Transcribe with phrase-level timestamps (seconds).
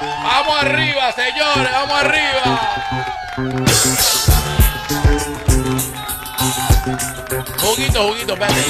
[0.00, 2.60] Vamos arriba, señores, vamos arriba.
[7.60, 8.60] Juguito, juguito, espérate.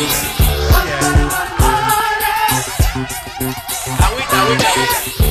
[4.00, 5.23] Agüita, agüita, agüita.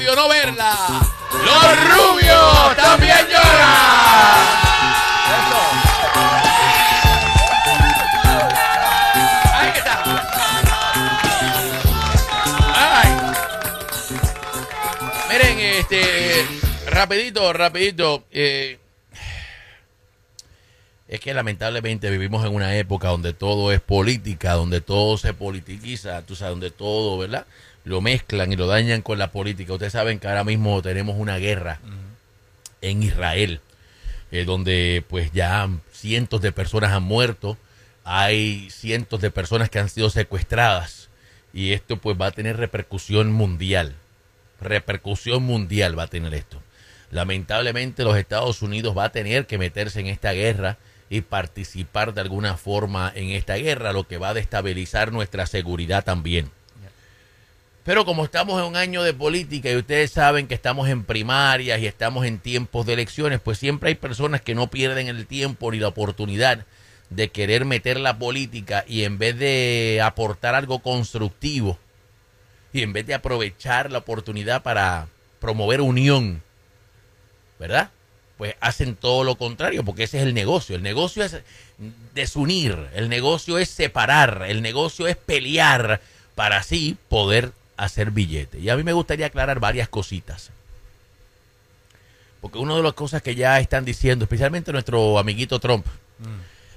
[0.00, 0.76] Radionovela.
[1.44, 4.60] Los rubios también lloran.
[15.28, 16.46] Miren, este,
[16.86, 18.24] rapidito, rapidito.
[18.32, 18.78] eh,
[21.08, 26.22] es que lamentablemente vivimos en una época donde todo es política, donde todo se politiquiza,
[26.22, 27.46] tú sabes, donde todo, ¿verdad?
[27.90, 29.72] Lo mezclan y lo dañan con la política.
[29.72, 31.80] Ustedes saben que ahora mismo tenemos una guerra
[32.80, 33.60] en Israel,
[34.30, 37.58] eh, donde pues ya cientos de personas han muerto,
[38.04, 41.08] hay cientos de personas que han sido secuestradas
[41.52, 43.96] y esto pues va a tener repercusión mundial.
[44.60, 46.62] Repercusión mundial va a tener esto.
[47.10, 50.78] Lamentablemente los Estados Unidos va a tener que meterse en esta guerra
[51.08, 56.04] y participar de alguna forma en esta guerra, lo que va a destabilizar nuestra seguridad
[56.04, 56.52] también.
[57.84, 61.80] Pero como estamos en un año de política y ustedes saben que estamos en primarias
[61.80, 65.72] y estamos en tiempos de elecciones, pues siempre hay personas que no pierden el tiempo
[65.72, 66.66] ni la oportunidad
[67.08, 71.78] de querer meter la política y en vez de aportar algo constructivo
[72.72, 75.08] y en vez de aprovechar la oportunidad para
[75.40, 76.42] promover unión,
[77.58, 77.90] ¿verdad?
[78.36, 80.76] Pues hacen todo lo contrario, porque ese es el negocio.
[80.76, 81.40] El negocio es
[82.14, 86.00] desunir, el negocio es separar, el negocio es pelear
[86.34, 87.52] para así poder
[87.84, 88.58] hacer billete.
[88.58, 90.50] Y a mí me gustaría aclarar varias cositas.
[92.40, 95.86] Porque una de las cosas que ya están diciendo, especialmente nuestro amiguito Trump,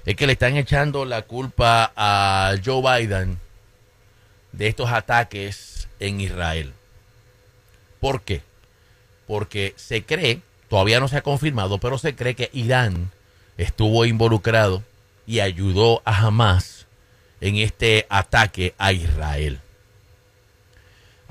[0.04, 3.38] es que le están echando la culpa a Joe Biden
[4.52, 6.72] de estos ataques en Israel.
[8.00, 8.42] ¿Por qué?
[9.26, 13.10] Porque se cree, todavía no se ha confirmado, pero se cree que Irán
[13.56, 14.82] estuvo involucrado
[15.26, 16.86] y ayudó a Hamas
[17.40, 19.60] en este ataque a Israel.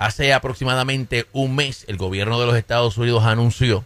[0.04, 3.86] Hace aproximadamente un mes el gobierno de los Estados Unidos anunció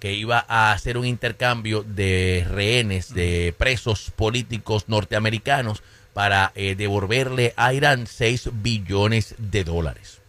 [0.00, 5.82] que iba a hacer un intercambio de rehenes, de presos políticos norteamericanos
[6.14, 10.22] para eh, devolverle a Irán 6 billones de dólares.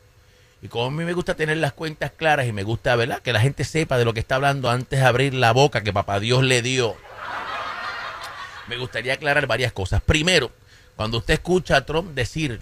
[0.61, 3.21] Y como a mí me gusta tener las cuentas claras y me gusta, ¿verdad?
[3.21, 5.93] Que la gente sepa de lo que está hablando antes de abrir la boca que
[5.93, 6.97] papá Dios le dio.
[8.67, 10.01] Me gustaría aclarar varias cosas.
[10.01, 10.51] Primero,
[10.97, 12.59] cuando usted escucha a Trump decir,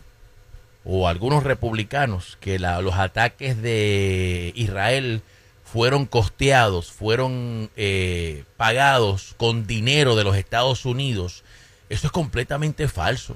[0.85, 5.21] o algunos republicanos, que la- los ataques de Israel
[5.63, 11.43] fueron costeados, fueron eh, pagados con dinero de los Estados Unidos,
[11.89, 13.35] eso es completamente falso.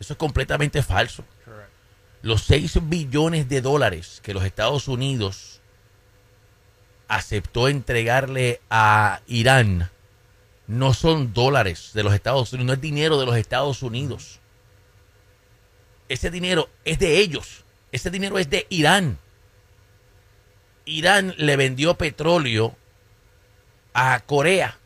[0.00, 1.24] Eso es completamente falso.
[2.22, 5.60] Los 6 billones de dólares que los Estados Unidos
[7.08, 9.90] aceptó entregarle a Irán
[10.66, 14.39] no son dólares de los Estados Unidos, no es dinero de los Estados Unidos.
[16.10, 17.64] Ese dinero es de ellos.
[17.92, 19.16] Ese dinero es de Irán.
[20.84, 22.76] Irán le vendió petróleo
[23.94, 24.76] a Corea.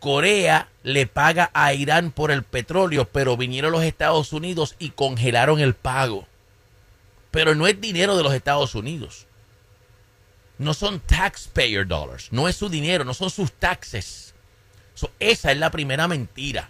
[0.00, 5.60] Corea le paga a Irán por el petróleo, pero vinieron los Estados Unidos y congelaron
[5.60, 6.26] el pago.
[7.30, 9.26] Pero no es dinero de los Estados Unidos.
[10.58, 12.28] No son taxpayer dollars.
[12.32, 14.34] No es su dinero, no son sus taxes.
[15.18, 16.68] Esa es la primera mentira.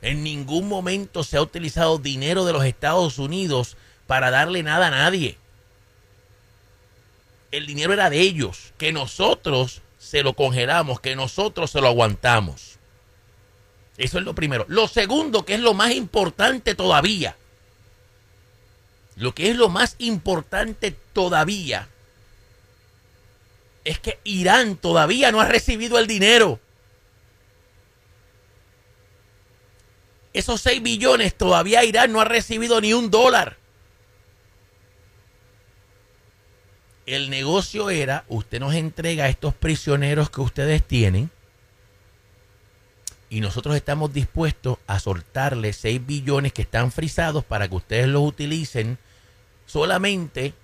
[0.00, 3.76] En ningún momento se ha utilizado dinero de los Estados Unidos
[4.06, 5.36] para darle nada a nadie.
[7.50, 12.78] El dinero era de ellos, que nosotros se lo congelamos, que nosotros se lo aguantamos.
[13.96, 14.64] Eso es lo primero.
[14.68, 17.36] Lo segundo, que es lo más importante todavía.
[19.16, 21.88] Lo que es lo más importante todavía
[23.84, 26.60] es que Irán todavía no ha recibido el dinero.
[30.38, 33.56] Esos 6 billones todavía Irán no ha recibido ni un dólar.
[37.06, 41.28] El negocio era, usted nos entrega a estos prisioneros que ustedes tienen
[43.28, 48.22] y nosotros estamos dispuestos a soltarle 6 billones que están frisados para que ustedes los
[48.22, 48.96] utilicen
[49.66, 50.54] solamente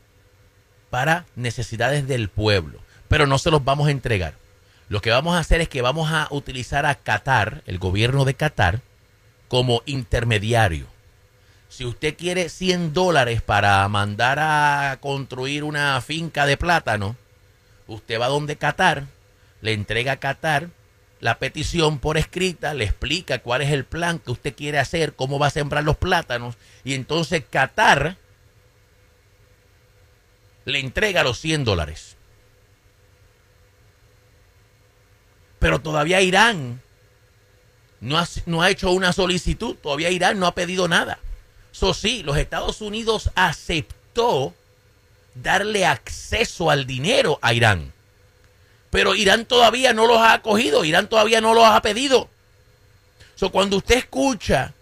[0.89, 2.79] para necesidades del pueblo.
[3.09, 4.35] Pero no se los vamos a entregar.
[4.89, 8.35] Lo que vamos a hacer es que vamos a utilizar a Qatar, el gobierno de
[8.35, 8.81] Qatar,
[9.49, 10.87] como intermediario.
[11.69, 17.17] si usted quiere 100 dólares para mandar a construir una finca de plátano,
[17.89, 19.07] usted va donde Qatar,
[19.61, 20.69] le entrega a Qatar
[21.19, 25.39] la petición por escrita, le explica cuál es el plan que usted quiere hacer, cómo
[25.41, 28.19] va a sembrar los plátanos, y entonces Qatar
[30.65, 32.17] le entrega los 100 dólares.
[35.59, 36.84] Pero todavía Irán
[38.05, 41.19] no ha, no ha hecho una solicitud, todavía Irán no ha pedido nada.
[41.73, 44.55] Eso sí, los Estados Unidos aceptó
[45.35, 47.93] darle acceso al dinero a Irán.
[48.91, 52.29] Pero Irán todavía no los ha acogido, Irán todavía no los ha pedido.
[53.35, 54.73] So, cuando usted escucha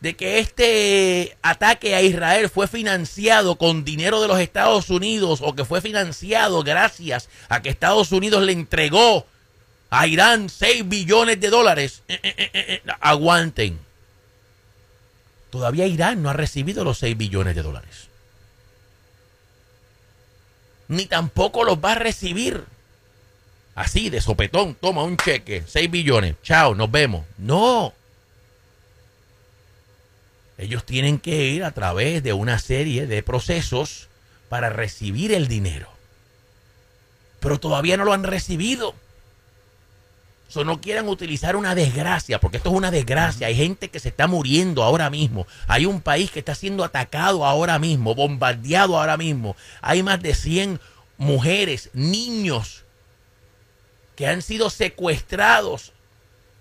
[0.00, 5.54] de que este ataque a Israel fue financiado con dinero de los Estados Unidos o
[5.54, 9.26] que fue financiado gracias a que Estados Unidos le entregó
[9.92, 13.78] a Irán 6 billones de dólares, eh, eh, eh, aguanten
[15.50, 18.08] Todavía Irán no ha recibido los 6 billones de dólares.
[20.88, 22.64] Ni tampoco los va a recibir.
[23.74, 27.26] Así, de sopetón, toma un cheque, 6 billones, chao, nos vemos.
[27.36, 27.92] No.
[30.56, 34.08] Ellos tienen que ir a través de una serie de procesos
[34.48, 35.90] para recibir el dinero.
[37.40, 38.94] Pero todavía no lo han recibido
[40.56, 43.46] no quieren utilizar una desgracia, porque esto es una desgracia.
[43.46, 45.46] Hay gente que se está muriendo ahora mismo.
[45.66, 49.56] Hay un país que está siendo atacado ahora mismo, bombardeado ahora mismo.
[49.80, 50.80] Hay más de 100
[51.16, 52.84] mujeres, niños
[54.14, 55.92] que han sido secuestrados.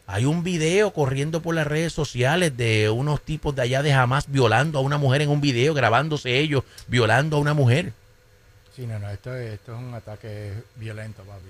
[0.07, 4.25] Hay un video corriendo por las redes sociales de unos tipos de allá de jamás
[4.31, 7.93] violando a una mujer en un video, grabándose ellos violando a una mujer.
[8.75, 11.47] Sí, no, no, esto es, un ataque violento, papi.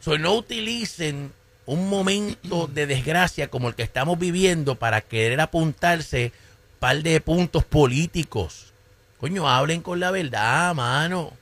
[0.00, 1.32] So, no utilicen
[1.68, 6.32] un momento de desgracia como el que estamos viviendo para querer apuntarse
[6.78, 8.72] par de puntos políticos.
[9.20, 11.34] Coño, hablen con la verdad, mano.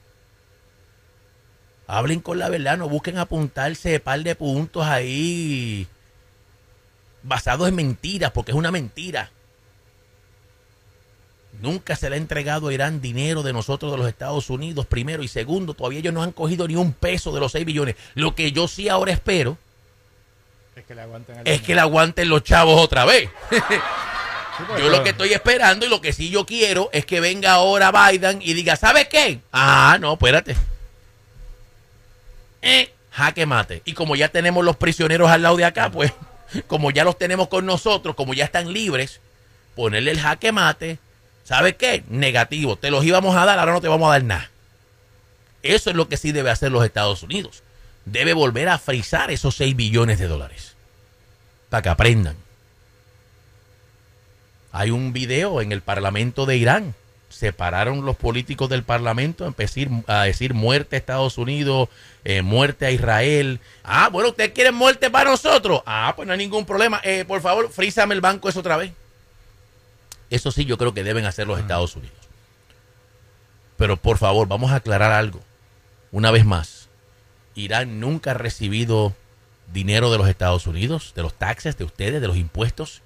[1.86, 5.86] Hablen con la verdad, no busquen apuntarse par de puntos ahí
[7.22, 9.30] basados en mentiras, porque es una mentira.
[11.62, 15.22] Nunca se le ha entregado a Irán dinero de nosotros, de los Estados Unidos, primero.
[15.22, 17.94] Y segundo, todavía ellos no han cogido ni un peso de los 6 billones.
[18.16, 19.56] Lo que yo sí ahora espero
[20.76, 20.84] es
[21.62, 23.30] que le aguanten, los chavos otra vez.
[24.68, 27.52] Pues, yo lo que estoy esperando y lo que sí yo quiero es que venga
[27.52, 29.40] ahora Biden y diga, ¿sabes qué?
[29.52, 30.56] Ah, no, espérate.
[32.62, 33.82] Eh, jaque mate.
[33.84, 36.10] Y como ya tenemos los prisioneros al lado de acá, pues,
[36.68, 39.20] como ya los tenemos con nosotros, como ya están libres,
[39.74, 41.00] ponerle el jaque mate.
[41.44, 42.02] ¿Sabes qué?
[42.08, 42.76] Negativo.
[42.76, 44.50] Te los íbamos a dar, ahora no te vamos a dar nada.
[45.62, 47.62] Eso es lo que sí debe hacer los Estados Unidos
[48.06, 50.74] debe volver a frizar esos 6 billones de dólares.
[51.68, 52.36] Para que aprendan.
[54.72, 56.94] Hay un video en el Parlamento de Irán.
[57.28, 59.54] Separaron los políticos del Parlamento a,
[60.06, 61.88] a decir muerte a Estados Unidos,
[62.24, 63.60] eh, muerte a Israel.
[63.82, 65.82] Ah, bueno, ¿ustedes quieren muerte para nosotros?
[65.84, 67.00] Ah, pues no hay ningún problema.
[67.02, 68.92] Eh, por favor, frízame el banco eso otra vez.
[70.30, 72.16] Eso sí, yo creo que deben hacer los Estados Unidos.
[73.76, 75.40] Pero por favor, vamos a aclarar algo.
[76.12, 76.75] Una vez más
[77.56, 79.14] Irán nunca ha recibido
[79.72, 83.02] dinero de los Estados Unidos, de los taxes de ustedes, de los impuestos,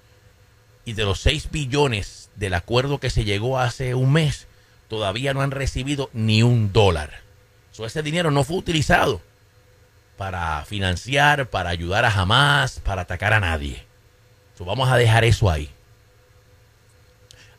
[0.85, 4.47] y de los 6 billones del acuerdo que se llegó hace un mes,
[4.87, 7.21] todavía no han recibido ni un dólar.
[7.79, 9.21] ese dinero no fue utilizado
[10.17, 13.85] para financiar, para ayudar a Hamas, para atacar a nadie.
[14.59, 15.71] vamos a dejar eso ahí.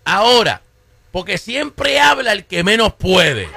[0.05, 0.63] Ahora,
[1.11, 3.49] porque siempre habla el que menos puede.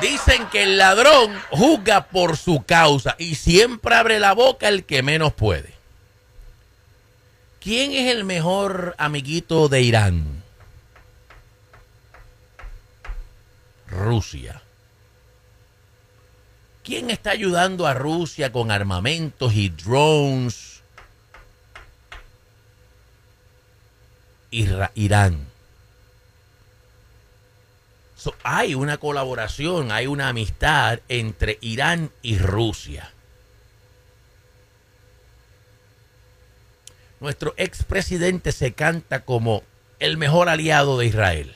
[0.00, 5.02] Dicen que el ladrón juzga por su causa y siempre abre la boca el que
[5.02, 5.74] menos puede.
[7.60, 10.42] ¿Quién es el mejor amiguito de Irán?
[13.88, 14.62] Rusia.
[16.82, 20.80] ¿Quién está ayudando a Rusia con armamentos y drones?
[24.50, 25.49] Irán
[28.42, 33.12] hay una colaboración, hay una amistad entre Irán y Rusia.
[37.20, 39.62] Nuestro expresidente se canta como
[39.98, 41.54] el mejor aliado de Israel.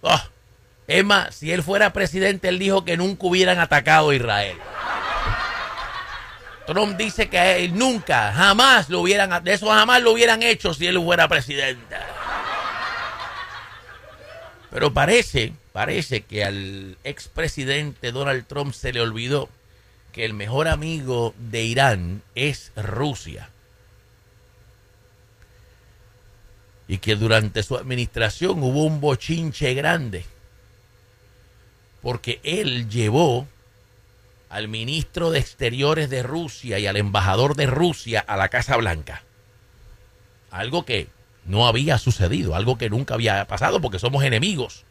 [0.00, 0.22] Oh,
[0.86, 4.56] es más, si él fuera presidente, él dijo que nunca hubieran atacado a Israel.
[6.66, 11.00] Trump dice que nunca, jamás lo hubieran, de eso jamás lo hubieran hecho si él
[11.02, 11.96] fuera presidente.
[14.70, 19.48] Pero parece, parece que al expresidente Donald Trump se le olvidó
[20.12, 23.50] que el mejor amigo de Irán es Rusia.
[26.86, 30.24] Y que durante su administración hubo un bochinche grande.
[32.02, 33.46] Porque él llevó
[34.48, 39.22] al ministro de Exteriores de Rusia y al embajador de Rusia a la Casa Blanca.
[40.50, 41.08] Algo que
[41.48, 44.84] no había sucedido, algo que nunca había pasado porque somos enemigos.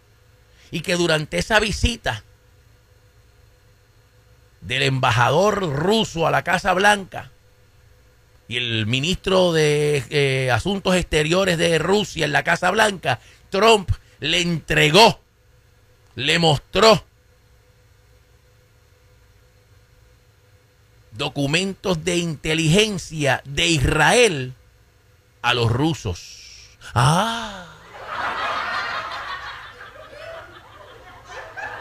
[0.71, 2.23] Y que durante esa visita
[4.61, 7.31] del embajador ruso a la Casa Blanca
[8.49, 14.41] y el ministro de eh, Asuntos Exteriores de Rusia en la Casa Blanca, Trump le
[14.41, 15.21] entregó,
[16.15, 17.05] le mostró
[21.11, 24.53] documentos de inteligencia de Israel
[25.43, 26.37] a los rusos.
[26.99, 27.67] Ah.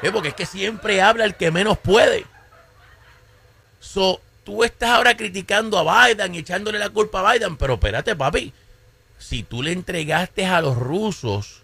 [0.02, 2.26] Es porque es que siempre habla el que menos puede.
[3.80, 8.14] So, tú estás ahora criticando a Biden y echándole la culpa a Biden, pero espérate,
[8.14, 8.52] papi.
[9.18, 11.62] Si tú le entregaste a los rusos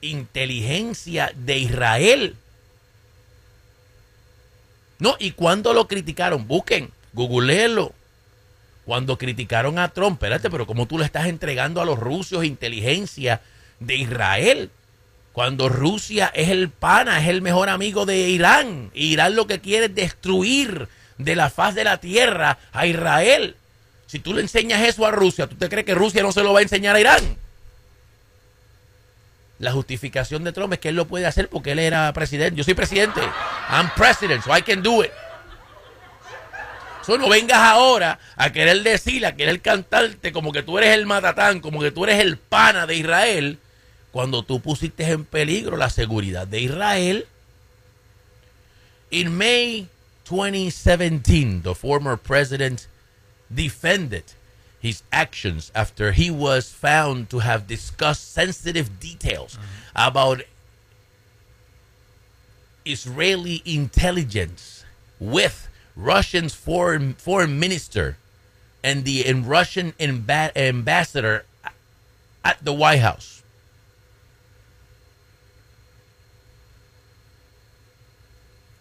[0.00, 2.36] inteligencia de Israel.
[4.98, 7.92] No, y cuando lo criticaron, busquen, googleenlo.
[8.86, 13.40] Cuando criticaron a Trump, espérate, pero ¿cómo tú le estás entregando a los rusos inteligencia
[13.80, 14.70] de Israel?
[15.32, 18.92] Cuando Rusia es el pana, es el mejor amigo de Irán.
[18.94, 20.88] Irán lo que quiere es destruir
[21.18, 23.56] de la faz de la tierra a Israel.
[24.06, 26.52] Si tú le enseñas eso a Rusia, ¿tú te crees que Rusia no se lo
[26.52, 27.36] va a enseñar a Irán?
[29.58, 32.56] La justificación de Trump es que él lo puede hacer porque él era presidente.
[32.56, 33.20] Yo soy presidente.
[33.68, 35.10] I'm president, so I can do it.
[37.06, 41.06] So no vengas ahora a querer decir, a querer cantarte como que tú eres el
[41.06, 43.60] matatán, como que tú eres el pana de Israel,
[44.10, 47.28] cuando tú pusiste en peligro la seguridad de Israel.
[49.12, 49.86] In May
[50.28, 52.88] 2017, the former president
[53.48, 54.24] defended
[54.82, 59.56] his actions after he was found to have discussed sensitive details
[59.94, 60.42] about
[62.84, 64.84] Israeli intelligence
[65.20, 65.65] with
[65.96, 68.16] Russian's foreign foreign minister
[68.84, 71.44] and the and Russian amba- ambassador
[72.44, 73.42] at the White House.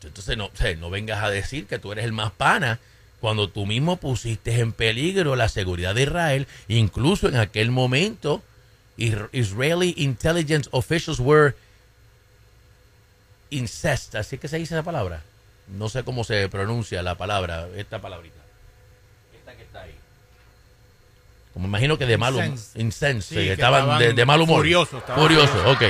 [0.03, 2.79] Entonces no, no vengas a decir que tú eres el más pana
[3.19, 8.43] cuando tú mismo pusiste en peligro la seguridad de Israel, incluso en aquel momento
[8.98, 11.55] Is- Israeli intelligence officials were
[13.50, 15.24] incest, así que se dice esa palabra.
[15.67, 18.39] No sé cómo se pronuncia la palabra, esta palabrita.
[19.38, 19.95] Esta que está ahí.
[21.53, 22.57] Como imagino que de mal humor.
[22.57, 24.57] Sí, que estaban de, de mal humor.
[24.57, 25.65] Furiosos, furiosos.
[25.65, 25.84] ok.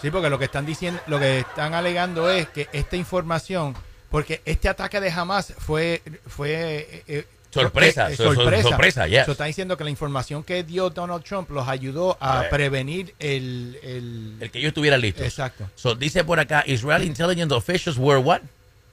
[0.00, 3.74] Sí, porque lo que están diciendo, lo que están alegando es que esta información,
[4.10, 8.68] porque este ataque de Hamas fue fue eh, eh, Sorpresa, eh, so- sorpresa.
[8.68, 9.26] sorpresa, yes.
[9.26, 12.48] So, está diciendo que la información que dio Donald Trump los ayudó a Eh.
[12.50, 15.24] prevenir el, el, El que ellos estuvieran listos.
[15.24, 15.68] exacto.
[15.74, 18.40] So, dice por acá, Israel intelligence officials were what?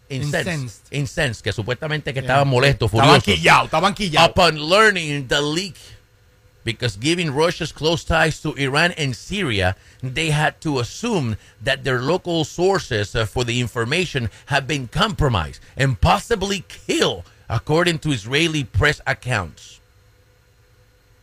[0.09, 0.47] Incensed.
[0.53, 0.81] Incensed.
[0.91, 2.27] Incensed, que supuestamente que Yeah.
[2.33, 3.23] estaban molestos, Estaban furiosos.
[3.35, 4.29] quillados, estaban quillados.
[4.31, 5.75] Upon learning the leak,
[6.65, 12.01] because given Russia's close ties to Iran and Syria, they had to assume that their
[12.01, 18.63] local sources uh, for the information have been compromised and possibly killed, according to Israeli
[18.63, 19.79] press accounts.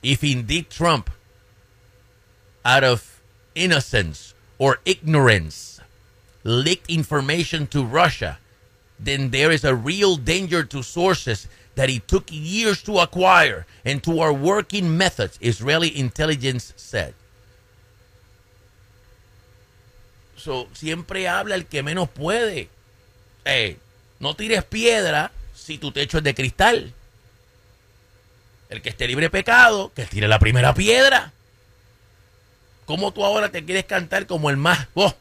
[0.02, 1.08] If indeed Trump,
[2.64, 3.20] out of
[3.54, 5.80] innocence or ignorance,
[6.42, 8.38] leaked information to Russia,
[8.98, 14.02] then there is a real danger to sources that it took years to acquire and
[14.02, 17.14] to our working methods, Israeli intelligence said.
[20.36, 22.68] So, siempre habla el que menos puede.
[23.44, 23.76] Eh,
[24.20, 25.30] no tires piedra
[25.66, 26.92] si tu techo es de cristal.
[28.68, 31.32] El que esté libre de pecado, que tire la primera piedra.
[32.84, 35.12] ¿Cómo tú ahora te quieres cantar como el más oh,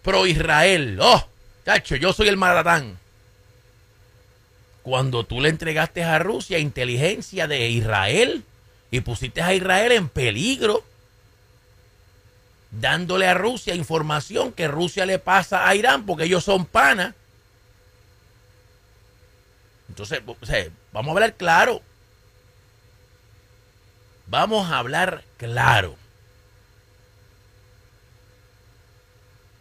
[0.00, 0.98] pro Israel?
[1.00, 1.28] Oh,
[1.66, 2.98] chacho, yo soy el maratán.
[4.82, 8.44] Cuando tú le entregaste a Rusia inteligencia de Israel
[8.90, 10.84] y pusiste a Israel en peligro,
[12.70, 17.14] dándole a Rusia información que Rusia le pasa a Irán porque ellos son panas.
[19.92, 21.82] Entonces, o sea, vamos a hablar claro.
[24.26, 25.96] Vamos a hablar claro.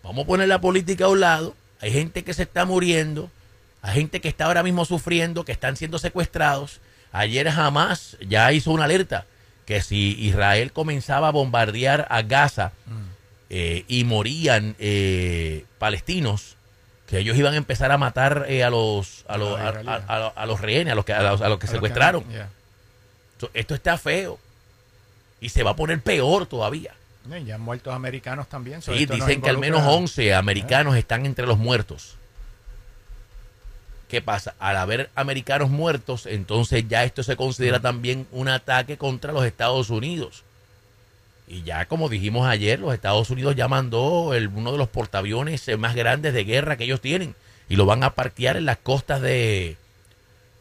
[0.02, 1.54] Vamos a poner la política a un lado.
[1.82, 3.30] Hay gente que se está muriendo.
[3.82, 6.80] Hay gente que está ahora mismo sufriendo, que están siendo secuestrados.
[7.12, 9.26] Ayer jamás ya hizo una alerta
[9.66, 12.72] que si Israel comenzaba a bombardear a Gaza
[13.50, 16.56] eh, y morían eh, palestinos,
[17.12, 19.68] que ellos iban a empezar a matar eh, a los a los, A
[20.38, 22.24] a, los a- rehenes, a los que, a los, que los secuestraron.
[22.32, 22.50] yeah.
[23.39, 24.39] So, Esto está feo.
[25.41, 26.94] Y se va a poner peor todavía.
[27.38, 28.82] Y ya han muertos americanos también.
[28.82, 32.15] so Sí, dicen que al menos involucra- 11 americanos están entre los muertos.
[34.08, 34.56] ¿Qué pasa?
[34.60, 39.89] Al haber americanos muertos, entonces ya esto se considera también un ataque contra los Estados
[39.89, 40.44] Unidos.
[41.53, 45.70] Y ya como dijimos ayer, los Estados Unidos ya mandó el- uno de los portaaviones
[45.77, 47.36] más grandes de guerra que ellos tienen
[47.67, 49.75] y lo van a parquear en las costas de,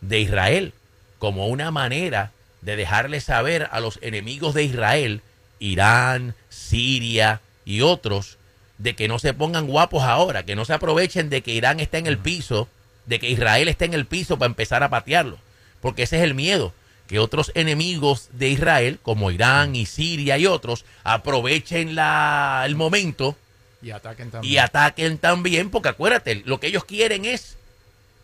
[0.00, 0.72] de Israel
[1.20, 2.32] como una manera
[2.62, 5.22] de dejarle saber a los enemigos de Israel,
[5.60, 8.36] Irán, Siria y otros,
[8.78, 11.98] de que no se pongan guapos ahora, que no se aprovechen de que Irán está
[11.98, 12.66] en el piso,
[13.06, 15.38] de que Israel está en el piso para empezar a patearlo,
[15.80, 16.72] porque ese es el miedo,
[17.10, 23.36] que otros enemigos de Israel, como Irán y Siria y otros, aprovechen la, el momento
[23.82, 24.54] Y ataquen también.
[24.54, 27.56] y ataquen también, porque acuérdate, lo que ellos quieren es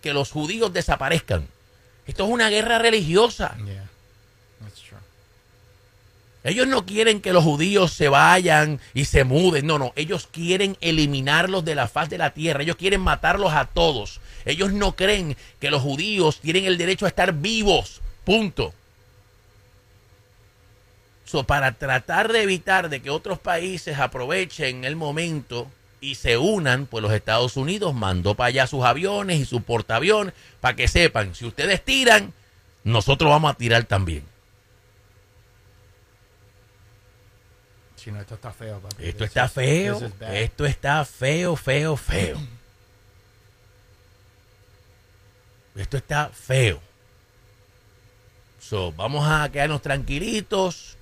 [0.02, 1.48] que los judíos desaparezcan.
[2.06, 3.56] Esto es una guerra religiosa.
[3.64, 3.88] Yeah.
[4.62, 4.98] That's true.
[6.44, 9.66] Ellos no quieren que los judíos se vayan y se muden.
[9.66, 9.92] No, no.
[9.96, 12.62] Ellos quieren eliminarlos de la faz de la tierra.
[12.62, 14.20] Ellos quieren matarlos a todos.
[14.44, 18.00] Ellos no creen que los judíos tienen el derecho a estar vivos.
[18.26, 18.74] Punto.
[21.24, 26.86] So, para tratar de evitar de que otros países aprovechen el momento y se unan,
[26.86, 31.34] pues los Estados Unidos mandó para allá sus aviones y su portaavión para que sepan,
[31.34, 32.32] si ustedes tiran,
[32.84, 34.24] nosotros vamos a tirar también.
[38.20, 39.04] Esto está feo, papi.
[39.04, 40.00] Esto This está is- feo.
[40.32, 42.40] Esto está feo, feo, feo.
[45.76, 46.80] Esto está feo.
[48.68, 50.96] So, vamos a quedarnos tranquilitos.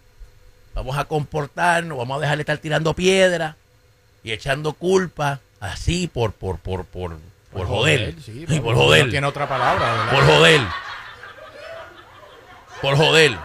[0.74, 1.96] Vamos a comportarnos.
[1.96, 3.56] Vamos a dejar de estar tirando piedra
[4.22, 7.16] y echando culpa así por por por por
[7.52, 8.16] por, joder.
[8.20, 9.08] sí, Y por No joder.
[9.10, 10.10] tiene otra palabra, ¿verdad?
[10.12, 10.60] Por joder.
[12.82, 13.38] Por joder.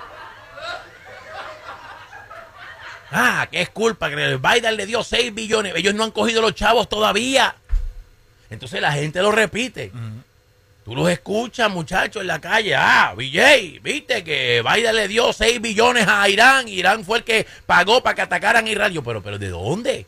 [3.11, 5.73] Ah, que es culpa que Biden le dio 6 billones.
[5.75, 7.55] Ellos no han cogido los chavos todavía.
[8.49, 9.91] Entonces la gente lo repite.
[10.83, 12.75] Tú los escuchas, muchachos, en la calle.
[12.75, 16.67] Ah, BJ, viste que Biden le dio 6 billones a Irán.
[16.67, 18.93] Irán fue el que pagó para que atacaran a Irán.
[19.03, 20.05] Pero, pero ¿de dónde?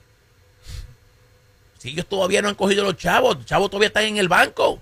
[1.77, 4.81] Si ellos todavía no han cogido los chavos, los chavos todavía están en el banco.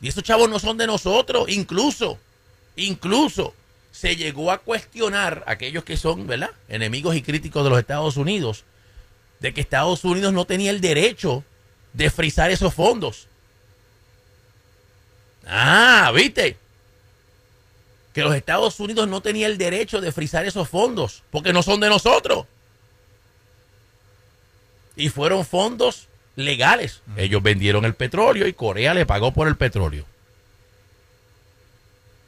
[0.00, 1.48] Y esos chavos no son de nosotros.
[1.48, 2.18] Incluso,
[2.76, 3.54] incluso
[3.90, 6.50] se llegó a cuestionar a aquellos que son, ¿verdad?
[6.68, 8.64] Enemigos y críticos de los Estados Unidos,
[9.40, 11.44] de que Estados Unidos no tenía el derecho
[11.94, 13.28] de frizar esos fondos.
[15.46, 16.58] Ah, ¿viste?
[18.12, 21.80] Que los Estados Unidos no tenía el derecho de frizar esos fondos, porque no son
[21.80, 22.46] de nosotros.
[24.96, 27.00] Y fueron fondos legales.
[27.16, 30.04] Ellos vendieron el petróleo y Corea le pagó por el petróleo.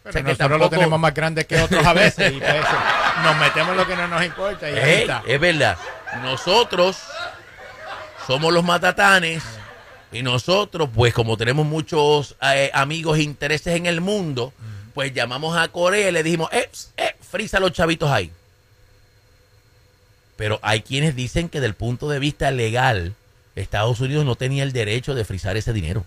[0.02, 2.54] Pero O sea que nosotros lo tenemos más grande que otros a veces y pues,
[3.24, 4.74] nos metemos lo que no nos importa y
[5.26, 5.76] es verdad.
[6.22, 6.96] Nosotros
[8.26, 9.42] somos los matatanes
[10.12, 14.52] y nosotros, pues como tenemos muchos eh, amigos e intereses en el mundo,
[14.94, 18.30] pues llamamos a Corea y le dijimos, eh, eh, frisa los chavitos ahí.
[20.36, 23.14] Pero hay quienes dicen que del punto de vista legal,
[23.54, 26.04] Estados Unidos no tenía el derecho de frizar ese dinero,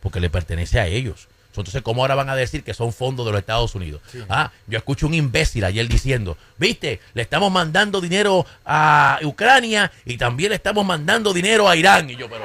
[0.00, 1.28] porque le pertenece a ellos.
[1.60, 4.00] Entonces, ¿cómo ahora van a decir que son fondos de los Estados Unidos?
[4.28, 10.16] Ah, yo escucho un imbécil ayer diciendo, viste, le estamos mandando dinero a Ucrania y
[10.16, 12.10] también le estamos mandando dinero a Irán.
[12.10, 12.44] Y yo, pero,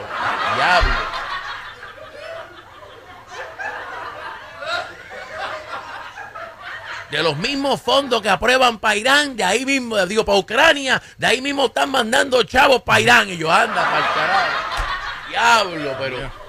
[0.56, 0.94] diablo.
[7.12, 11.28] De los mismos fondos que aprueban para Irán, de ahí mismo, digo, para Ucrania, de
[11.28, 13.30] ahí mismo están mandando chavos para Irán.
[13.30, 14.72] Y yo, anda, para el carajo.
[15.30, 16.41] Diablo, pero.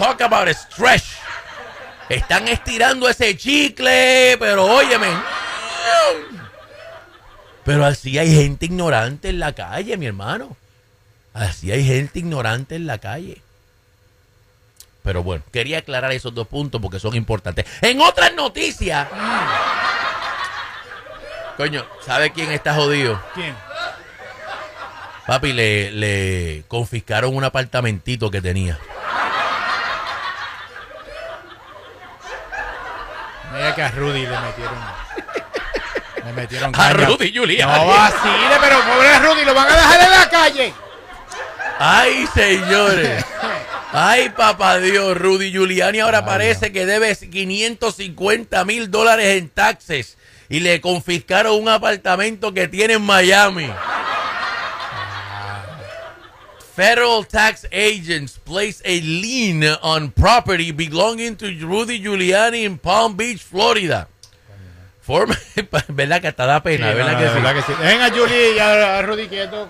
[0.00, 1.18] Talk about stretch.
[2.08, 5.08] Están estirando ese chicle, pero óyeme.
[7.64, 10.56] Pero así hay gente ignorante en la calle, mi hermano.
[11.34, 13.42] Así hay gente ignorante en la calle.
[15.02, 17.66] Pero bueno, quería aclarar esos dos puntos porque son importantes.
[17.82, 19.06] En otras noticias.
[21.58, 23.22] Coño, ¿sabe quién está jodido?
[23.34, 23.54] ¿Quién?
[25.26, 28.78] Papi, le, le confiscaron un apartamentito que tenía.
[33.60, 34.78] Mira que a Rudy le metieron.
[36.24, 36.92] Le metieron A.
[36.94, 37.70] Rudy Giuliani.
[37.70, 40.74] No vacile, pero pobre Rudy, lo van a dejar en la calle.
[41.78, 43.22] Ay, señores.
[43.92, 50.16] Ay, papá Dios, Rudy Giuliani ahora Ay, parece que debe 550 mil dólares en taxes
[50.48, 53.70] y le confiscaron un apartamento que tiene en Miami.
[56.80, 63.42] Federal tax agents place a lien on property belonging to Rudy Giuliani in Palm Beach,
[63.42, 64.08] Florida.
[65.06, 66.90] ¿Verdad que hasta da pena?
[66.90, 67.34] Sí, ¿verdad no, que no, sí?
[67.34, 67.72] verdad que sí.
[67.82, 69.68] Dejen a Julie y a, a Rudy quieto.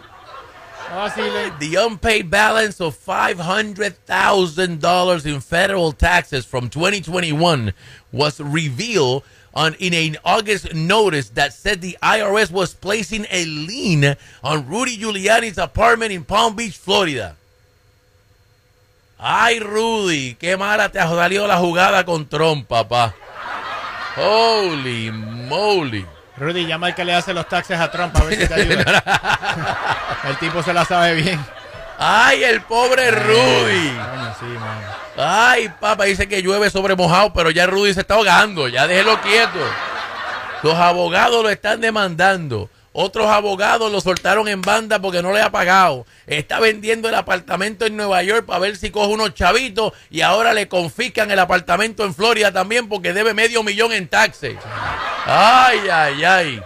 [1.59, 7.73] The unpaid balance of $500,000 in federal taxes from 2021
[8.13, 14.17] was revealed on in an August notice that said the IRS was placing a lien
[14.43, 17.37] on Rudy Giuliani's apartment in Palm Beach, Florida.
[19.19, 23.15] Ay, Rudy, qué mala te ha salido la jugada con Trump, papá.
[24.17, 26.07] Holy moly.
[26.37, 29.03] Rudy, llama al que le hace los taxes a Trump a ver si te ayuda.
[30.25, 31.39] El tipo se la sabe bien.
[31.99, 33.91] Ay, el pobre Rudy.
[33.91, 35.00] Coño, sí, mano.
[35.23, 39.21] Ay, papá, dice que llueve sobre mojado, pero ya Rudy se está ahogando, ya déjelo
[39.21, 39.59] quieto.
[40.63, 42.71] Los abogados lo están demandando.
[42.93, 46.07] Otros abogados lo soltaron en banda porque no le ha pagado.
[46.27, 50.55] Está vendiendo el apartamento en Nueva York para ver si coge unos chavitos y ahora
[50.55, 54.57] le confiscan el apartamento en Florida también porque debe medio millón en taxes.
[55.27, 56.63] Ay, ay, ay.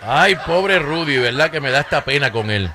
[0.00, 2.70] Ay, pobre Rudy, ¿verdad que me da esta pena con él?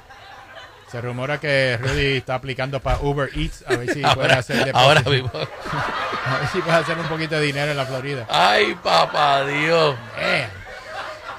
[0.95, 4.55] Se rumora que Rudy está aplicando para Uber Eats a ver si puede Ahora, hacer
[4.63, 4.77] depósito.
[4.77, 5.29] ahora mismo.
[6.25, 8.25] A ver si puede hacer un poquito de dinero en la Florida.
[8.29, 9.93] Ay, papá Dios.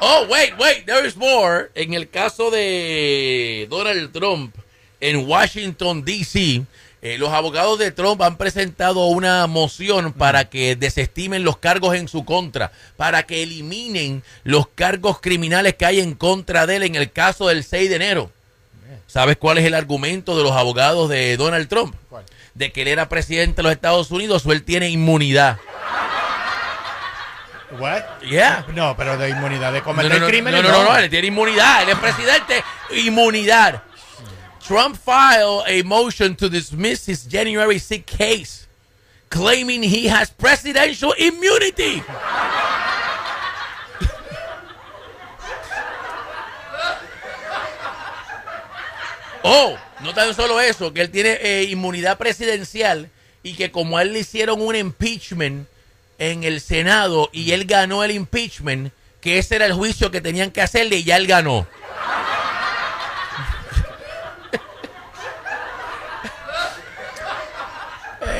[0.00, 1.70] Oh, wait, wait, there is more.
[1.74, 4.54] En el caso de Donald Trump
[5.00, 6.62] en Washington, D.C.,
[7.00, 12.08] eh, los abogados de Trump han presentado una moción para que desestimen los cargos en
[12.08, 16.94] su contra, para que eliminen los cargos criminales que hay en contra de él en
[16.94, 18.35] el caso del 6 de enero.
[19.16, 21.94] ¿Sabes cuál es el argumento de los abogados de Donald Trump?
[22.10, 22.26] ¿Cuál?
[22.52, 25.56] De que él era presidente de los Estados Unidos o él tiene inmunidad.
[27.80, 28.02] What?
[28.28, 28.66] Yeah.
[28.74, 30.62] No, pero de inmunidad de cometer no, no, crímenes.
[30.62, 33.82] no, no, no, él tiene inmunidad, él es presidente, inmunidad.
[34.60, 38.66] Trump filed a motion to dismiss his January 6 case,
[39.30, 42.02] claiming he has presidential immunity.
[49.48, 53.10] Oh, no tan solo eso, que él tiene eh, inmunidad presidencial
[53.44, 55.68] y que como él le hicieron un impeachment
[56.18, 60.50] en el Senado y él ganó el impeachment, que ese era el juicio que tenían
[60.50, 61.64] que hacerle y ya él ganó.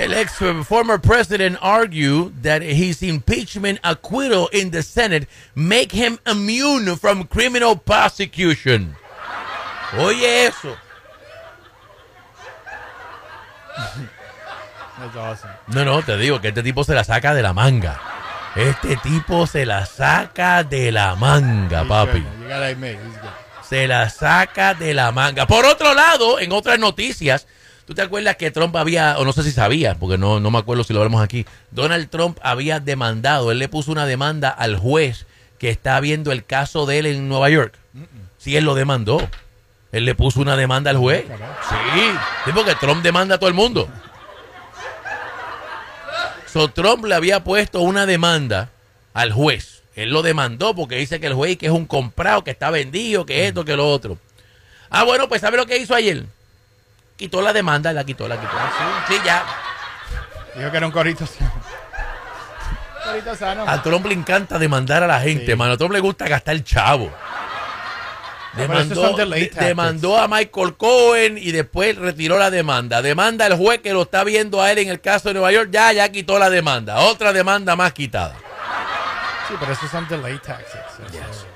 [0.00, 0.32] El ex
[0.68, 7.76] former president argued that his impeachment acquittal in the Senate make him immune from criminal
[7.76, 8.96] prosecution.
[9.98, 10.76] Oye eso.
[14.98, 15.50] That's awesome.
[15.68, 18.00] No, no, te digo que este tipo se la saca de la manga.
[18.54, 22.20] Este tipo se la saca de la manga, He's papi.
[22.20, 22.40] good, man.
[22.40, 23.30] You gotta admit, he's good.
[23.68, 25.46] Se la saca de la manga.
[25.46, 27.46] Por otro lado, en otras noticias,
[27.86, 30.58] ¿tú te acuerdas que Trump había, o no sé si sabía, porque no, no me
[30.58, 34.78] acuerdo si lo hablamos aquí, Donald Trump había demandado, él le puso una demanda al
[34.78, 35.26] juez
[35.58, 37.74] que está viendo el caso de él en Nueva York.
[38.38, 39.18] Sí, él lo demandó.
[39.92, 41.24] Él le puso una demanda al juez.
[41.26, 42.10] Sí,
[42.44, 43.88] sí, porque Trump demanda a todo el mundo.
[46.46, 48.70] So, Trump le había puesto una demanda
[49.14, 49.82] al juez.
[49.94, 53.24] Él lo demandó porque dice que el juez que es un comprado, que está vendido,
[53.26, 54.18] que esto, que lo otro.
[54.90, 56.24] Ah, bueno, pues ¿sabe lo que hizo ayer?
[57.16, 58.52] Quitó la demanda, la quitó, la quitó.
[59.08, 59.44] Sí, sí, ya.
[60.54, 61.52] Dijo que era un corrito sano.
[63.04, 63.64] corrito sano.
[63.66, 65.56] A Trump le encanta demandar a la gente, Sí.
[65.56, 65.72] mano.
[65.72, 67.10] A Trump le gusta gastar chavo.
[68.56, 69.24] Demandó, de-
[69.66, 73.02] demandó a Michael Cohen y después retiró la demanda.
[73.02, 75.68] Demanda al juez que lo está viendo a él en el caso de Nueva York.
[75.72, 76.98] Ya, ya quitó la demanda.
[77.00, 78.34] Otra demanda más quitada.
[79.48, 80.78] Sí, pero esos son delay tactics.
[81.12, 81.46] Eso-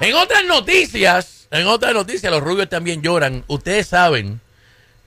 [0.00, 3.44] En otras noticias, en otras noticias, los rubios también lloran.
[3.46, 4.40] Ustedes saben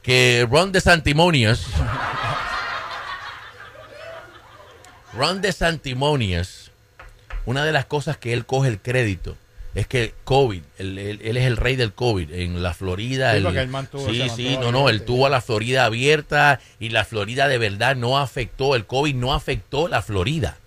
[0.03, 1.65] que Ron DeSantimonious,
[5.13, 6.64] Ron DeSantimonious,
[7.45, 9.35] una de las cosas que él coge el crédito
[9.75, 13.31] es que COVID, él, él- él es el rey del COVID en la Florida.
[13.33, 16.89] Sí, porque él mantuvo- sí, sí, no, no, él tuvo a la Florida abierta y
[16.89, 20.57] la Florida de verdad no afectó, el COVID no afectó la Florida.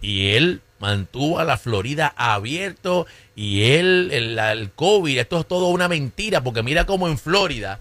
[0.00, 5.68] Y él mantuvo a la Florida abierto y él, el, el COVID, esto es todo
[5.68, 7.78] una mentira, porque mira cómo en Florida,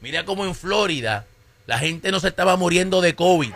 [0.00, 1.24] mira cómo en Florida
[1.66, 3.52] la gente no se estaba muriendo de COVID.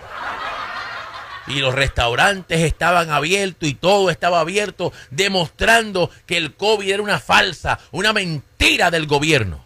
[1.48, 7.20] Y los restaurantes estaban abiertos y todo estaba abierto, demostrando que el COVID era una
[7.20, 9.64] falsa, una mentira del gobierno.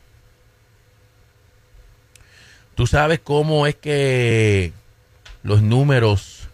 [2.75, 4.73] ¿Tú sabes cómo es que
[5.43, 6.49] los números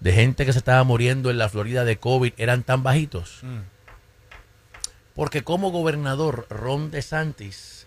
[0.00, 3.40] de gente que se estaba muriendo en la Florida de COVID eran tan bajitos?
[3.42, 3.60] Mm.
[5.14, 7.86] Porque como gobernador, Ron DeSantis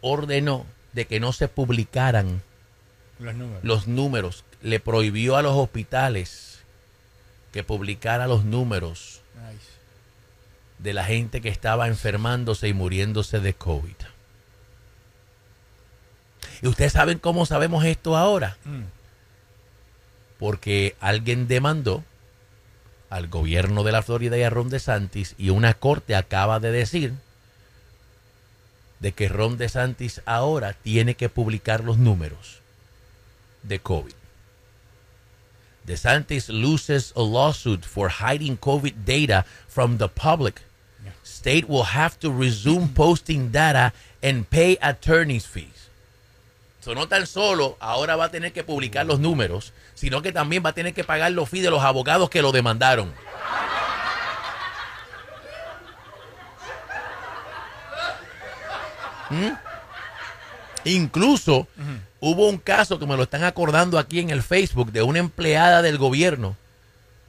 [0.00, 2.42] ordenó de que no se publicaran
[3.18, 3.64] Los números.
[3.64, 6.60] los números, le prohibió a los hospitales
[7.52, 9.66] que publicara los números Nice.
[10.78, 13.94] de la gente que estaba enfermándose y muriéndose de COVID.
[16.62, 18.56] ¿Y ustedes saben cómo sabemos esto ahora?
[18.64, 18.84] Mm.
[20.38, 22.04] Porque alguien demandó
[23.10, 27.12] al gobierno de la Florida y a Ron DeSantis y una corte acaba de decir
[29.00, 32.60] de que Ron DeSantis ahora tiene que publicar los números
[33.64, 34.14] de COVID.
[35.86, 40.62] DeSantis loses a lawsuit for hiding COVID data from the public.
[41.04, 41.10] Yeah.
[41.24, 43.92] State will have to resume posting data
[44.22, 45.88] and pay attorney's fees.
[46.80, 50.64] So, no tan solo ahora va a tener que publicar los números, sino que también
[50.64, 53.12] va a tener que pagar los fees de los abogados que lo demandaron.
[59.30, 59.71] ¿Mm?
[60.84, 61.68] Incluso
[62.20, 65.82] hubo un caso que me lo están acordando aquí en el Facebook de una empleada
[65.82, 66.56] del gobierno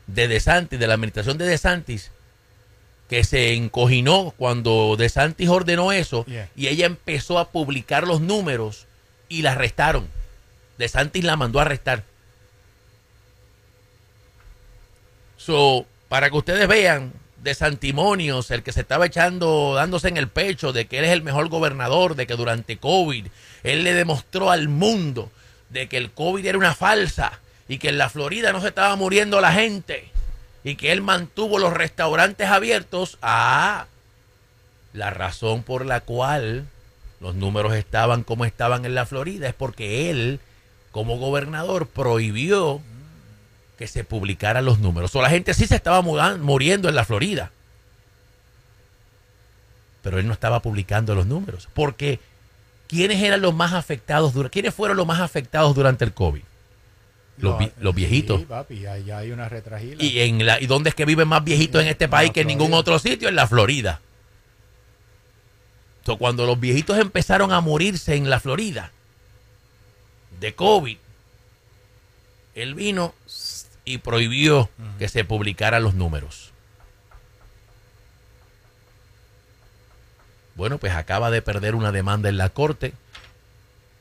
[0.08, 2.12] de DeSantis, de la administración de DeSantis,
[3.10, 6.50] que se encoginó cuando DeSantis ordenó eso Yeah.
[6.56, 8.88] y ella empezó a publicar los números
[9.30, 10.08] y la arrestaron.
[10.78, 12.04] DeSantis la mandó a arrestar.
[15.38, 17.14] So, para que ustedes vean
[17.44, 21.12] de Santimonios, el que se estaba echando, dándose en el pecho de que él es
[21.12, 23.28] el mejor gobernador, de que durante COVID
[23.64, 25.30] él le demostró al mundo
[25.70, 28.96] de que el COVID era una falsa y que en la Florida no se estaba
[28.96, 30.10] muriendo la gente
[30.64, 33.18] y que él mantuvo los restaurantes abiertos.
[33.22, 33.88] Ah,
[34.94, 36.68] la razón por la cual
[37.20, 40.40] los números estaban como estaban en la Florida es porque él,
[40.92, 42.82] como gobernador, prohibió
[43.78, 45.16] que se publicaran los números.
[45.16, 47.52] O la gente sí se estaba muriendo en la Florida.
[50.02, 51.70] Pero él no estaba publicando los números.
[51.74, 52.20] Porque
[52.88, 54.34] ¿quiénes eran los más afectados?
[54.52, 56.42] ¿Quiénes fueron los más afectados durante el COVID?
[57.38, 58.42] Los, vi- los viejitos.
[58.42, 60.04] Sí, papi, allá hay una retragila.
[60.04, 62.48] ¿Y, en la, ¿Y dónde es que viven más viejitos en este país que en
[62.48, 63.28] ningún otro sitio?
[63.28, 64.02] En la Florida.
[66.06, 68.92] So, cuando los viejitos empezaron a morirse en la Florida
[70.40, 70.98] de COVID,
[72.56, 73.16] él vino
[73.86, 76.52] y prohibió que se publicaran los números.
[80.56, 82.94] Bueno, pues acaba de perder una demanda en la corte.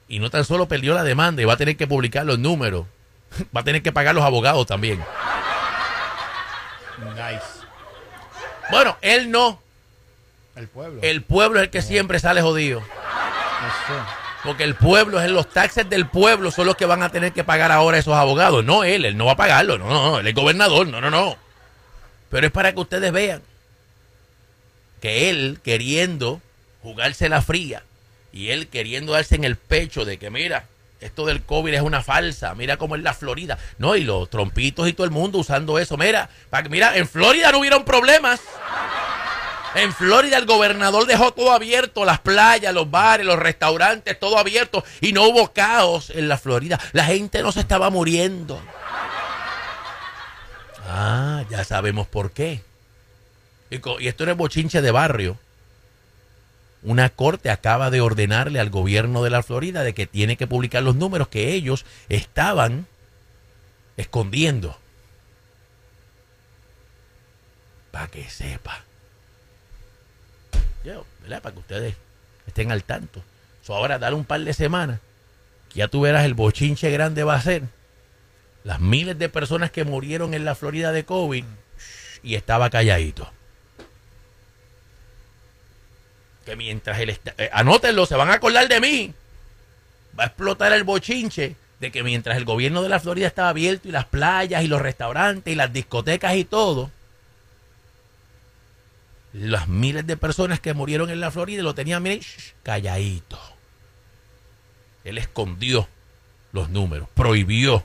[0.09, 2.87] Y no tan solo perdió la demanda y va a tener que publicar los números.
[3.57, 5.03] Va a tener que pagar los abogados también.
[6.99, 7.67] Nice.
[8.71, 9.61] Bueno, él no.
[10.55, 11.01] El pueblo.
[11.03, 12.81] El pueblo es el que siempre sale jodido.
[12.81, 14.22] Eso.
[14.45, 17.45] Porque el pueblo es los taxes del pueblo son los que van a tener que
[17.45, 18.65] pagar ahora esos abogados.
[18.65, 19.79] No él, él no va a pagarlo.
[19.79, 20.19] No, no, no.
[20.19, 20.87] Él es gobernador.
[20.89, 21.37] No, no, no.
[22.29, 23.43] Pero es para que ustedes vean
[25.01, 26.41] que él queriendo
[26.83, 27.83] jugarse la fría
[28.33, 30.67] y él queriendo darse en el pecho de que mira,
[31.01, 33.59] esto del COVID es una falsa, mira cómo es la Florida.
[33.79, 35.97] No, y los trompitos y todo el mundo usando eso.
[35.97, 38.41] Mira, para que, mira, en Florida no hubieron problemas.
[39.75, 44.85] En Florida el gobernador dejó todo abierto, las playas, los bares, los restaurantes, todo abierto
[45.01, 46.79] y no hubo caos en la Florida.
[46.93, 48.61] La gente no se estaba muriendo.
[50.87, 52.63] Ah, ya sabemos por qué.
[53.71, 55.39] Y, esto no es bochinche de barrio.
[56.83, 60.83] Una corte acaba de ordenarle al gobierno de la Florida de que tiene que publicar
[60.83, 62.87] los números que ellos estaban
[63.97, 64.77] escondiendo.
[67.91, 68.85] Para que sepa.
[70.85, 71.43] ¿Verdad?
[71.43, 71.95] Para que ustedes
[72.47, 73.23] estén al tanto.
[73.63, 75.01] So, ahora, dale un par de semanas.
[75.75, 77.63] Ya tú verás el bochinche grande va a ser.
[78.65, 81.45] Las miles de personas que murieron en la Florida de COVID
[82.23, 83.31] y estaba calladito.
[86.45, 87.35] Que mientras está.
[87.39, 89.15] eh, anótenlo, se van a acordar de mí.
[90.19, 93.89] Va a explotar el bochinche de que mientras el gobierno de la Florida estaba abierto
[93.89, 96.91] y las playas y los restaurantes y las discotecas y todo,
[99.33, 103.39] las miles de personas que murieron en la Florida lo tenían, miren, shh, calladito.
[105.05, 105.89] Él escondió
[106.53, 107.85] los números, prohibió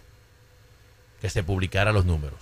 [1.21, 2.39] que se publicaran los números.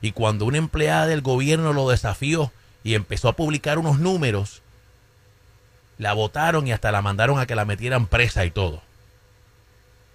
[0.00, 2.52] Y cuando una empleada del gobierno lo desafió
[2.84, 4.62] y empezó a publicar unos números,
[5.96, 8.82] la votaron y hasta la mandaron a que la metieran presa y todo.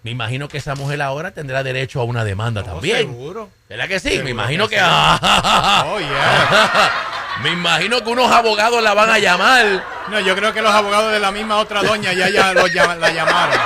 [0.04, 2.98] Me imagino que esa mujer ahora tendrá derecho a una demanda No, también.
[2.98, 3.50] Seguro.
[3.70, 4.10] ¿Verdad que sí?
[4.10, 4.82] Seguro Me imagino que que...
[4.82, 4.88] sí.
[5.86, 7.13] Oh, yeah.
[7.42, 9.84] Me imagino que unos abogados la van a llamar.
[10.10, 12.68] No, yo creo que los abogados de la misma otra doña ya, ya la
[13.12, 13.60] llamaron.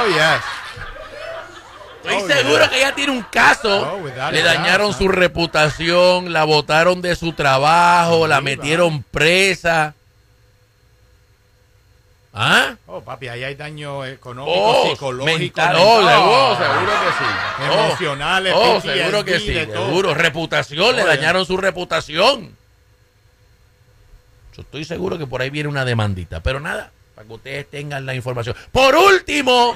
[0.00, 0.42] Oh, yes.
[2.04, 2.68] Estoy Oh, seguro yeah.
[2.70, 3.98] que ella tiene un caso.
[4.00, 9.94] Oh, Le dañaron su reputación, la botaron de su trabajo, la Sí, metieron presa.
[12.32, 12.76] ¿Ah?
[12.86, 15.74] Oh, papi, ahí hay daño económico, Oh, psicológico, mental.
[15.74, 16.20] mental.
[16.24, 17.68] Oh, seguro, que sí.
[17.68, 20.14] Oh, Emocionales, Oh, PTSD, seguro que sí, seguro.
[20.14, 21.16] Reputación, le Oh, yeah.
[21.16, 22.56] dañaron su reputación.
[24.58, 28.14] Estoy seguro que por ahí viene una demandita, pero nada, para que ustedes tengan la
[28.14, 28.56] información.
[28.72, 29.74] Por último,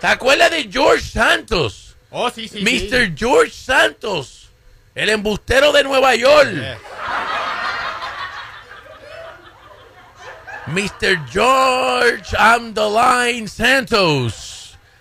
[0.00, 1.96] ¿te acuerdas de George Santos?
[2.10, 3.14] Oh, sí, sí, Mr.
[3.16, 4.48] George Santos,
[4.94, 6.78] el embustero de Nueva York.
[10.68, 11.24] Mr.
[11.30, 14.55] George I'm the Line Santos,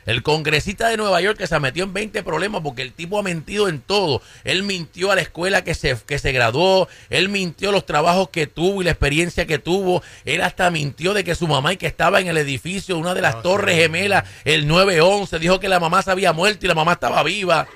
[0.06, 3.24] el congresista de Nueva York que se metió en 20 problemas porque el tipo ha
[3.24, 4.22] mentido en todo.
[4.44, 8.48] Él mintió a la escuela que se, que se graduó, él mintió los trabajos que
[8.48, 10.04] tuvo y la experiencia que tuvo.
[10.26, 13.22] Él hasta mintió de que su mamá y que estaba en el edificio, una de
[13.22, 13.82] las Oh, torres sí.
[13.82, 17.68] gemelas, el 911, dijo que la mamá se había muerto y la mamá estaba viva.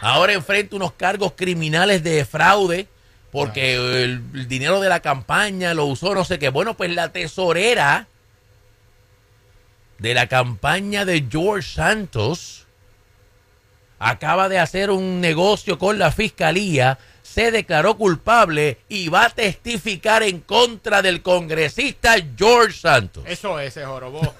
[0.00, 2.86] Ahora enfrenta unos cargos criminales de fraude
[3.32, 6.48] porque el, el dinero de la campaña lo usó no sé qué.
[6.48, 8.06] Bueno, pues la tesorera
[9.98, 12.66] de la campaña de George Santos
[13.98, 20.22] acaba de hacer un negocio con la fiscalía, se declaró culpable y va a testificar
[20.22, 23.24] en contra del congresista George Santos.
[23.26, 24.34] Eso es, se jorobó.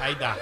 [0.00, 0.36] Ahí está.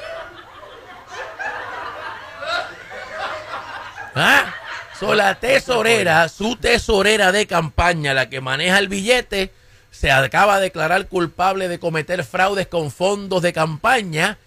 [4.15, 4.55] ¿Ah?
[4.99, 9.53] So, la tesorera, su tesorera de campaña, la que maneja el billete,
[9.91, 14.39] se acaba de declarar culpable de cometer fraudes con fondos de campaña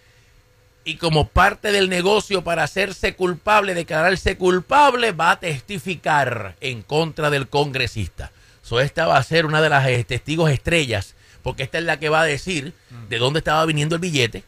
[0.86, 7.30] y como parte del negocio para hacerse culpable, declararse culpable, va a testificar en contra
[7.30, 8.32] del congresista.
[8.64, 12.00] So, esta va a ser una de las eh, testigos estrellas, porque esta es la
[12.00, 12.74] que va a decir
[13.10, 14.44] de dónde estaba viniendo el billete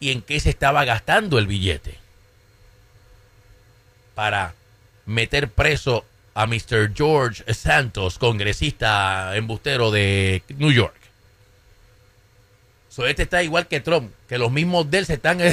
[0.00, 1.98] y en qué se estaba gastando el billete
[4.14, 4.54] para
[5.06, 6.92] meter preso a Mr.
[6.94, 10.94] George Santos, congresista embustero de New York.
[12.88, 15.40] So, este está igual que Trump, que los mismos de él se están...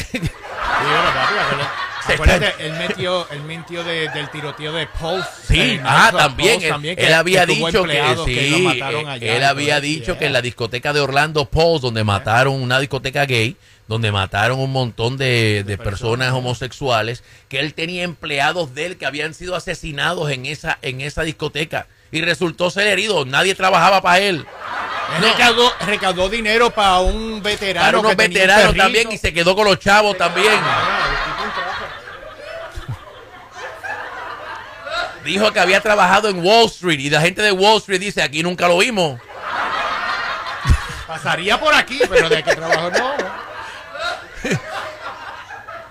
[2.07, 5.27] Acuérdate, él metió, él mintió de- del tiroteo de Pulse.
[5.47, 6.53] Sí, ah, también.
[6.53, 9.79] Pulse Él, también, él había que dicho que, sí, lo mataron eh, allá él había
[9.79, 13.55] dicho que en la discoteca de Orlando Pulse, donde mataron una discoteca gay,
[13.89, 16.33] donde mataron un montón de, de personas personas.
[16.33, 21.23] homosexuales, que él tenía empleados de él que habían sido asesinados en esa, en esa
[21.23, 23.25] discoteca y resultó ser herido.
[23.25, 24.45] Nadie trabajaba para él.
[25.19, 25.27] No.
[25.27, 27.85] recaudó, recaudó dinero para un veterano.
[27.87, 30.53] Para unos que tenía un veteranos también y se quedó con los chavos también.
[35.25, 38.43] Dijo que había trabajado en Wall Street y la gente de Wall Street dice, aquí
[38.43, 39.19] nunca lo vimos.
[41.07, 43.28] Pasaría por aquí, pero de que trabajó no.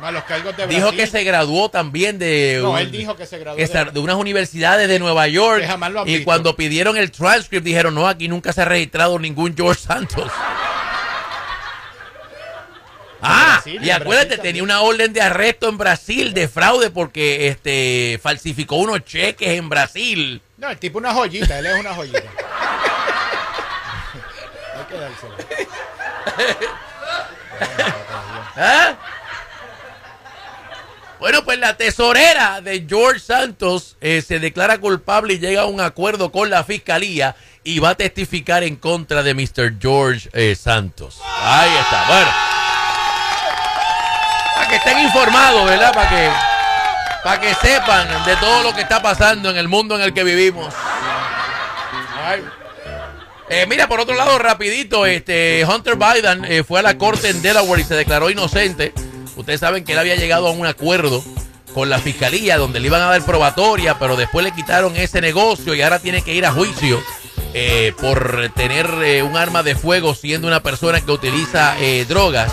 [0.08, 3.26] Más los cargos de Dijo que se graduó también de, No, un- él dijo que
[3.26, 5.60] se graduó que de- unas universidades de Nueva York.
[5.60, 6.24] Que jamás lo han y visto.
[6.24, 10.30] cuando pidieron el transcript dijeron, no, aquí nunca se ha registrado ningún George Santos.
[13.20, 17.48] Ah, Brasil, y acuérdate, Brasil tenía una orden de arresto en Brasil de fraude porque
[17.48, 20.40] este falsificó unos cheques en Brasil.
[20.56, 22.18] No, el tipo una joyita, él es una joyita.
[24.76, 25.34] Hay que dársela.
[28.56, 28.96] ¿Ah?
[31.20, 35.80] Bueno, pues la tesorera de George Santos eh, se declara culpable y llega a un
[35.80, 39.78] acuerdo con la fiscalía y va a testificar en contra de Mr.
[39.80, 41.20] George eh, Santos.
[41.40, 42.30] Ahí está, bueno.
[44.54, 45.92] Para que estén informados, ¿verdad?
[45.92, 46.30] Para que,
[47.24, 50.22] para que sepan de todo lo que está pasando en el mundo en el que
[50.22, 50.72] vivimos.
[53.50, 57.40] Eh, mira, por otro lado, rapidito, este Hunter Biden eh, fue a la corte en
[57.40, 58.92] Delaware y se declaró inocente.
[59.38, 61.22] Ustedes saben que él había llegado a un acuerdo
[61.72, 65.74] con la fiscalía donde le iban a dar probatoria, pero después le quitaron ese negocio
[65.74, 67.00] y ahora tiene que ir a juicio
[67.54, 72.52] eh, por tener eh, un arma de fuego siendo una persona que utiliza eh, drogas.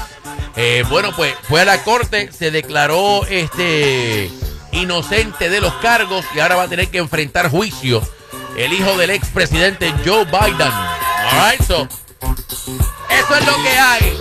[0.89, 4.31] Bueno, pues fue a la corte, se declaró este
[4.71, 8.01] inocente de los cargos y ahora va a tener que enfrentar juicio
[8.57, 10.71] el hijo del expresidente Joe Biden.
[10.71, 11.87] All so,
[13.09, 14.17] eso es lo que hay.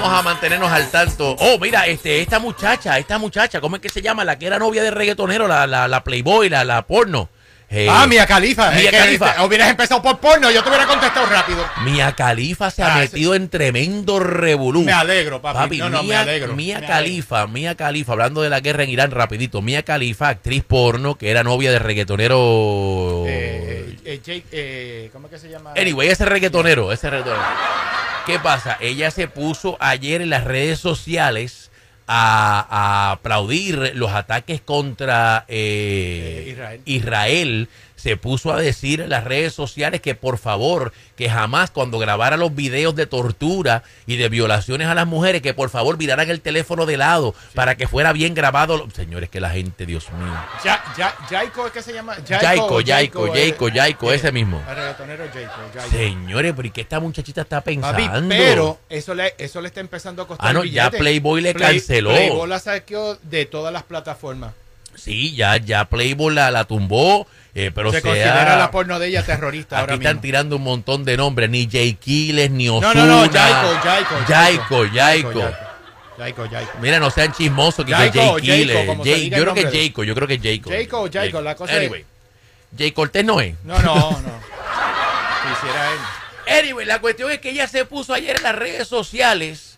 [0.00, 1.36] Vamos a mantenernos al tanto.
[1.38, 4.24] Oh, mira, este, esta muchacha, esta muchacha, ¿cómo es que se llama?
[4.24, 7.28] La que era novia de reggaetonero, la, la, la Playboy, la, la porno.
[7.72, 8.70] Eh, Ah, Mia Khalifa.
[8.72, 9.34] Mia Es que Khalifa.
[9.36, 11.64] te- hubieras empezado por porno, yo te hubiera contestado rápido.
[11.84, 14.82] Mia Khalifa se ha Ah, metido en tremendo revolú.
[14.82, 15.56] Me alegro, papi.
[15.58, 16.56] Papi, no, no, me alegro.
[16.56, 19.62] Mia Me Khalifa, Mia Khalifa, hablando de la guerra en Irán, rapidito.
[19.62, 23.22] Mia Khalifa, actriz porno, que era novia de reggaetonero.
[23.24, 23.98] alegro.
[24.04, 25.72] Eh, Jake, eh, ¿cómo es que se llama?
[25.76, 27.40] Anyway, ese reggaetonero, ese reggaetonero.
[28.30, 28.76] ¿Qué pasa?
[28.80, 31.70] Ella se puso ayer en las redes sociales
[32.06, 36.80] a, a aplaudir los ataques contra eh, Eh, Israel.
[36.84, 37.68] Israel.
[38.00, 42.36] Se puso a decir en las redes sociales que por favor, que jamás cuando grabara
[42.38, 46.40] los videos de tortura y de violaciones a las mujeres, que por favor viraran el
[46.40, 48.86] teléfono de lado para que fuera bien grabado.
[48.94, 50.32] Señores, que la gente, Dios mío.
[50.64, 52.16] Ya, ya, Jaico, ¿es que se llama?
[52.26, 54.62] Jaico, Jaico, eh, Jaico, Jaico, ese mismo.
[54.68, 55.90] El reggaetonero Jaico.
[55.90, 58.28] Señores, pero ¿y qué esta muchachita está Papi, pensando?
[58.28, 60.90] pero eso le, eso le está empezando a costar Ah, no, ya.
[60.90, 62.10] Playboy le canceló.
[62.10, 64.54] Playboy la saqueó de todas las plataformas.
[64.94, 69.08] Sí, ya, ya Playboy la, la tumbó, eh, pero se sea, considera la porno de
[69.08, 70.22] ella terrorista aquí ahora están mismo.
[70.22, 72.94] tirando un montón de nombres, ni Jay Quiles, ni No, Ozuna.
[72.94, 75.50] no, no, Jaico, Jaico.
[76.18, 76.72] Jaico, Jaico.
[76.80, 78.86] Mira, no sean chismosos que Jay Quiles.
[79.02, 80.70] se yo creo que es Jaico, yo creo que es Jaico.
[80.70, 82.04] Jaico, Jaico, la cosa es- Anyway,
[82.76, 83.54] Jay Cortés no es.
[83.64, 84.20] No, no, no.
[85.42, 86.58] Quisiera él.
[86.64, 89.69] Anyway, la cuestión es que ella se puso ayer en las redes sociales,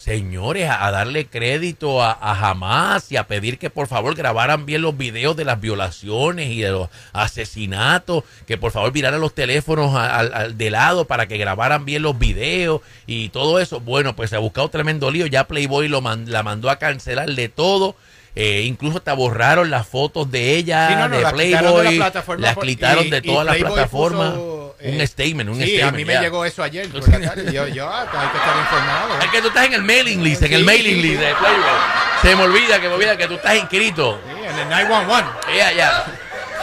[0.00, 4.80] señores, a, darle crédito a, a Hamas y a pedir que por favor grabaran bien
[4.80, 9.94] los videos de las violaciones y de los asesinatos, que por favor viraran los teléfonos
[9.94, 13.80] al- al- de lado para que grabaran bien los videos y todo eso.
[13.80, 17.28] Bueno, pues se ha buscado tremendo lío, ya Playboy lo man- la mandó a cancelar
[17.30, 17.94] de todo.
[18.36, 21.76] eh, incluso hasta borraron las fotos de ella, Sí, no, no, de las quitaron de
[21.76, 24.30] la Playboy, plataforma las quitaron y- de todas las Playboy plataformas.
[24.30, 25.88] puso, eh, un statement, un sí, statement.
[25.88, 26.20] a mí me ya.
[26.22, 27.50] llegó eso ayer por la tarde.
[27.50, 29.18] y Yo, yo, ah, hay que estar informado.
[29.20, 31.80] Es que tú estás en el mailing list, en el mailing list de Playboy.
[32.22, 34.20] Se me olvida que me olvida que tú estás inscrito.
[34.26, 35.24] Sí, en el 911.
[35.56, 36.04] Ya, ya.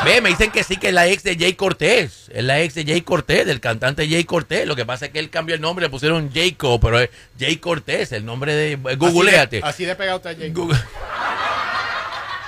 [0.06, 2.28] Ve, me dicen que sí, que es la ex de Jay Cortés.
[2.32, 4.68] Es la ex de Jay Cortés, del cantante Jay Cortés.
[4.68, 7.10] Lo que pasa es que él cambió el nombre, le pusieron Jayco, pero es
[7.40, 8.74] Jay Cortés, el nombre de.
[8.74, 9.58] eh, Googleate.
[9.58, 10.54] Así de, así de pegado está Jay.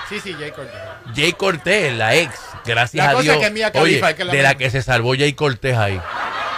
[0.09, 0.79] Sí, sí, Jay Cortés.
[1.15, 2.33] Jay Cortés, la ex.
[2.65, 3.37] Gracias La a cosa Dios.
[3.37, 5.99] que Mia Oye, Khalifa es que la de la que se salvó Jay Cortés ahí.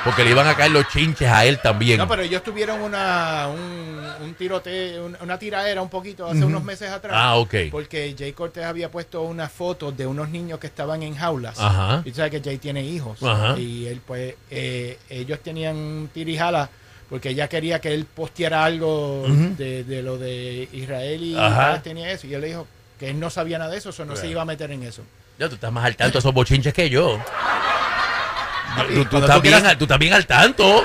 [0.04, 2.00] Porque le iban a caer los chinches a él también.
[2.00, 6.64] No, pero ellos tuvieron una, un, un tiroteo, un- una tiraera un poquito hace unos
[6.64, 7.14] meses atrás.
[7.16, 7.54] Ah, ok.
[7.70, 11.60] Porque Jay Cortés había puesto unas fotos de unos niños que estaban en jaulas.
[11.60, 12.02] Ajá.
[12.04, 13.22] Y tú sabes que Jay tiene hijos.
[13.22, 13.60] Ajá.
[13.60, 16.68] Y él, pues, eh, ellos tenían tirijala
[17.08, 21.80] porque ella quería que él posteara algo de, de lo de Israel y Ajá.
[21.86, 22.26] Y eso.
[22.26, 22.66] Y él le dijo
[23.02, 25.02] que él no sabía nada de eso, eso no se iba a meter en eso.
[25.40, 27.18] Ya, tú estás más al tanto de esos bochinches que yo.
[28.94, 30.84] Tú, tú estás tú bien, quieras- al- tú estás bien al tanto.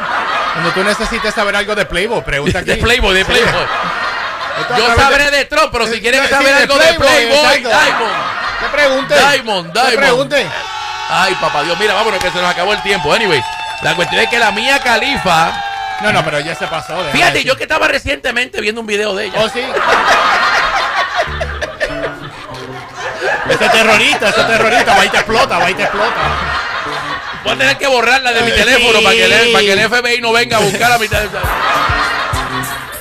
[0.54, 2.70] Cuando tú necesites saber algo de Playboy, pregunta aquí.
[2.70, 3.52] De Playboy, de Playboy.
[4.78, 7.58] Yo sabré de- Trump, pero si quieren saber algo de Playboy.
[7.58, 8.12] Diamond.
[8.60, 9.14] Te pregunte.
[9.14, 9.98] Diamond, Te Diamond.
[9.98, 10.46] pregunte.
[11.10, 13.12] Ay, papá Dios, mira, vámonos que se nos acabó el tiempo.
[13.12, 13.42] Anyway,
[13.82, 15.52] la cuestión es que la mía Califa.
[16.02, 16.96] No, no, pero ya se pasó.
[17.12, 19.38] Fíjate, yo que estaba recientemente viendo un video de ella.
[19.38, 19.60] Oh, sí.
[23.51, 26.20] ese terrorista, ese terrorista, va y te explota, va y te explota.
[27.44, 28.57] Voy a tener que borrarla de mi Sí.
[28.57, 31.40] teléfono para que, el, para que el FBI no venga a buscar a mi teléfono.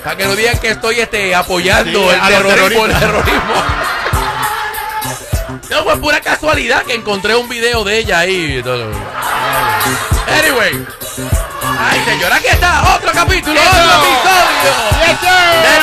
[0.03, 2.85] Para que no digan que estoy este, apoyando Sí, el a terrorismo.
[2.85, 3.53] El terrorismo.
[5.69, 8.61] No, fue pura casualidad que encontré un video de ella ahí.
[10.27, 10.85] Anyway.
[11.79, 15.79] Ay, señora, aquí está otro capítulo, otro episodio de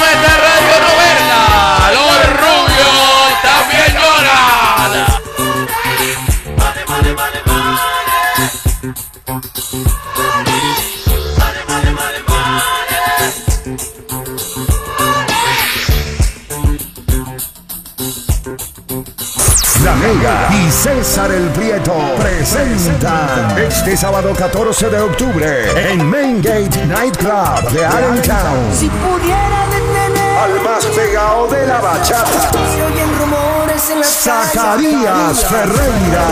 [23.82, 30.60] este sábado 14 de octubre en Main Gate Nightclub de Allentown Si pudiera detener al
[30.60, 36.22] más pegado de la bachata, Se oyen rumores en las Zacarías Ferreira.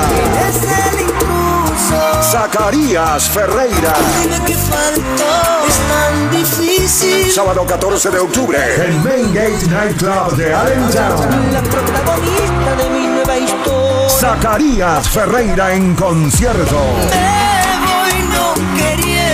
[2.22, 3.94] Zacarías Ferreira.
[7.34, 11.52] Sábado 14 de octubre en Main Gate Nightclub de Allentown.
[11.52, 13.09] La protagonista de mi
[14.20, 16.78] Zacarías Ferreira en concierto.